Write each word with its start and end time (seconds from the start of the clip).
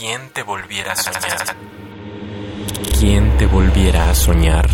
¿Quién 0.00 0.30
te 0.32 0.42
volviera 0.42 0.92
a 0.92 0.96
soñar? 0.96 1.56
¿Quién 2.98 3.36
te 3.36 3.44
volviera 3.44 4.08
a 4.08 4.14
soñar? 4.14 4.66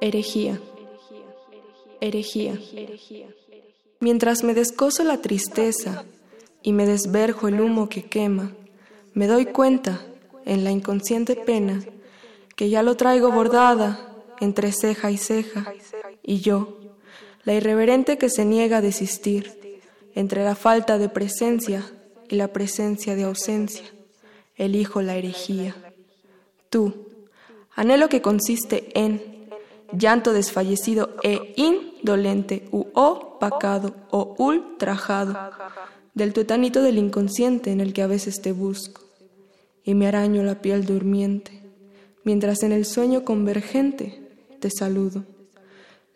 Herejía. 0.00 0.60
Herejía. 2.00 2.54
Mientras 3.98 4.44
me 4.44 4.54
descoso 4.54 5.02
la 5.02 5.20
tristeza 5.20 6.04
y 6.62 6.72
me 6.72 6.86
desverjo 6.86 7.48
el 7.48 7.60
humo 7.60 7.88
que 7.88 8.04
quema, 8.04 8.52
me 9.12 9.26
doy 9.26 9.46
cuenta, 9.46 10.06
en 10.44 10.64
la 10.64 10.70
inconsciente 10.70 11.36
pena, 11.36 11.82
que 12.56 12.68
ya 12.68 12.82
lo 12.82 12.96
traigo 12.96 13.30
bordada 13.30 14.06
entre 14.40 14.72
ceja 14.72 15.10
y 15.10 15.16
ceja, 15.16 15.72
y 16.22 16.40
yo, 16.40 16.78
la 17.44 17.54
irreverente 17.54 18.18
que 18.18 18.28
se 18.28 18.44
niega 18.44 18.78
a 18.78 18.82
desistir, 18.82 19.58
entre 20.14 20.44
la 20.44 20.54
falta 20.54 20.98
de 20.98 21.08
presencia 21.08 21.84
y 22.28 22.36
la 22.36 22.48
presencia 22.48 23.14
de 23.14 23.24
ausencia, 23.24 23.84
elijo 24.56 25.02
la 25.02 25.16
herejía. 25.16 25.74
Tú, 26.68 26.94
anhelo 27.74 28.08
que 28.08 28.22
consiste 28.22 28.88
en 28.94 29.48
llanto 29.92 30.32
desfallecido 30.32 31.16
e 31.22 31.54
indolente, 31.56 32.68
u 32.70 32.86
opacado 32.94 33.94
o 34.10 34.34
ultrajado, 34.38 35.36
del 36.14 36.32
tuetanito 36.32 36.82
del 36.82 36.98
inconsciente 36.98 37.70
en 37.70 37.80
el 37.80 37.92
que 37.92 38.02
a 38.02 38.06
veces 38.06 38.40
te 38.42 38.52
busco, 38.52 39.02
y 39.84 39.94
me 39.94 40.06
araño 40.06 40.42
la 40.42 40.60
piel 40.60 40.84
durmiente, 40.84 41.62
mientras 42.24 42.62
en 42.62 42.72
el 42.72 42.84
sueño 42.84 43.24
convergente 43.24 44.20
te 44.60 44.70
saludo. 44.70 45.24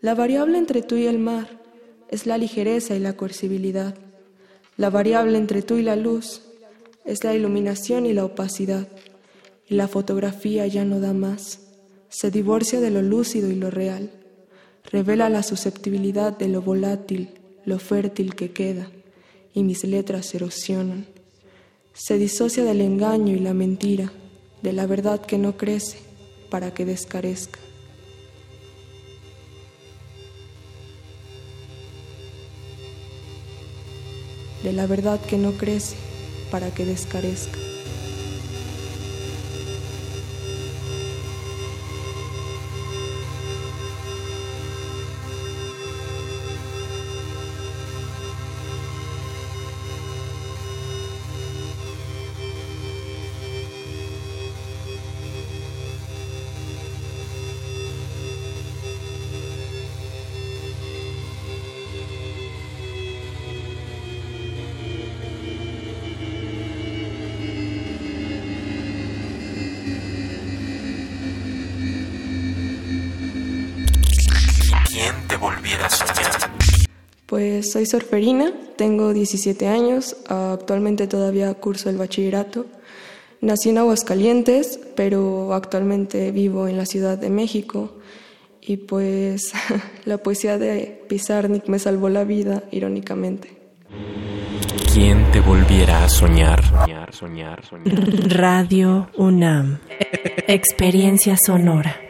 La 0.00 0.14
variable 0.14 0.58
entre 0.58 0.82
tú 0.82 0.96
y 0.96 1.06
el 1.06 1.18
mar 1.18 1.48
es 2.10 2.26
la 2.26 2.38
ligereza 2.38 2.94
y 2.94 2.98
la 2.98 3.14
coercibilidad. 3.14 3.96
La 4.76 4.90
variable 4.90 5.38
entre 5.38 5.62
tú 5.62 5.76
y 5.76 5.82
la 5.82 5.96
luz 5.96 6.42
es 7.04 7.24
la 7.24 7.34
iluminación 7.34 8.06
y 8.06 8.12
la 8.12 8.24
opacidad. 8.24 8.88
Y 9.66 9.74
la 9.74 9.88
fotografía 9.88 10.66
ya 10.66 10.84
no 10.84 11.00
da 11.00 11.14
más. 11.14 11.60
Se 12.08 12.30
divorcia 12.30 12.80
de 12.80 12.90
lo 12.90 13.02
lúcido 13.02 13.50
y 13.50 13.54
lo 13.54 13.70
real. 13.70 14.10
Revela 14.90 15.30
la 15.30 15.42
susceptibilidad 15.42 16.36
de 16.36 16.48
lo 16.48 16.60
volátil, 16.60 17.30
lo 17.64 17.78
fértil 17.78 18.34
que 18.34 18.52
queda. 18.52 18.90
Y 19.54 19.62
mis 19.62 19.84
letras 19.84 20.34
erosionan. 20.34 21.06
Se 21.94 22.18
disocia 22.18 22.64
del 22.64 22.82
engaño 22.82 23.34
y 23.34 23.38
la 23.38 23.54
mentira, 23.54 24.12
de 24.62 24.72
la 24.72 24.86
verdad 24.86 25.20
que 25.24 25.38
no 25.38 25.56
crece 25.56 25.98
para 26.50 26.74
que 26.74 26.84
descarezca. 26.84 27.58
de 34.64 34.72
la 34.72 34.86
verdad 34.86 35.20
que 35.20 35.36
no 35.36 35.52
crece 35.52 35.94
para 36.50 36.70
que 36.70 36.86
descarezca. 36.86 37.73
¿Quién 75.04 75.28
te 75.28 75.36
volviera 75.36 75.84
a 75.84 75.90
soñar? 75.90 76.32
Pues 77.26 77.72
soy 77.72 77.84
sorferina, 77.84 78.54
tengo 78.78 79.12
17 79.12 79.68
años, 79.68 80.16
actualmente 80.28 81.06
todavía 81.06 81.52
curso 81.52 81.90
el 81.90 81.98
bachillerato. 81.98 82.64
Nací 83.42 83.68
en 83.68 83.78
Aguascalientes, 83.78 84.80
pero 84.96 85.52
actualmente 85.52 86.30
vivo 86.30 86.68
en 86.68 86.78
la 86.78 86.86
Ciudad 86.86 87.18
de 87.18 87.28
México. 87.28 87.98
Y 88.62 88.78
pues 88.78 89.52
la 90.06 90.16
poesía 90.16 90.56
de 90.56 91.04
Pizarnik 91.06 91.68
me 91.68 91.78
salvó 91.78 92.08
la 92.08 92.24
vida, 92.24 92.62
irónicamente. 92.70 93.58
¿Quién 94.94 95.30
te 95.32 95.40
volviera 95.40 96.02
a 96.02 96.08
soñar? 96.08 96.64
Soñar, 96.64 97.12
soñar, 97.12 97.62
soñar. 97.66 98.30
Radio 98.30 99.10
UNAM. 99.18 99.80
Experiencia 100.48 101.36
sonora. 101.44 102.03